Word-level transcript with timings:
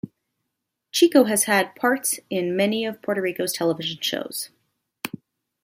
Chico 0.91 1.25
has 1.25 1.43
had 1.43 1.75
parts 1.75 2.19
in 2.31 2.55
many 2.55 2.85
of 2.85 3.03
Puerto 3.03 3.21
Rico's 3.21 3.53
television 3.53 4.01
shows. 4.01 4.49